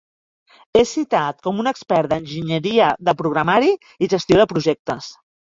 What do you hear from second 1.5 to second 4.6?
un expert d"enginyeria de programari i gestió de